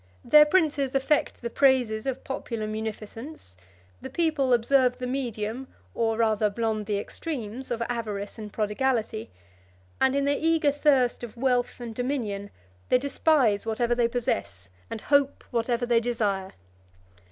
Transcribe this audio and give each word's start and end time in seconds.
Their 0.25 0.45
princes 0.45 0.95
affect 0.95 1.43
the 1.43 1.49
praises 1.51 2.07
of 2.07 2.23
popular 2.23 2.65
munificence; 2.65 3.55
the 4.01 4.09
people 4.09 4.51
observe 4.51 4.97
the 4.97 5.05
medium, 5.05 5.67
or 5.93 6.17
rather 6.17 6.49
blond 6.49 6.87
the 6.87 6.97
extremes, 6.97 7.69
of 7.69 7.83
avarice 7.83 8.39
and 8.39 8.51
prodigality; 8.51 9.29
and 10.01 10.15
in 10.15 10.25
their 10.25 10.39
eager 10.39 10.71
thirst 10.71 11.23
of 11.23 11.37
wealth 11.37 11.79
and 11.79 11.93
dominion, 11.93 12.49
they 12.89 12.97
despise 12.97 13.63
whatever 13.67 13.93
they 13.93 14.07
possess, 14.07 14.69
and 14.89 15.01
hope 15.01 15.43
whatever 15.51 15.85
they 15.85 15.99
desire. 15.99 16.53